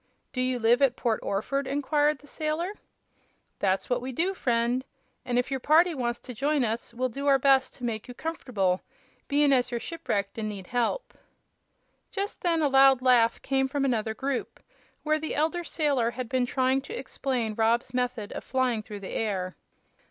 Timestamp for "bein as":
9.27-9.69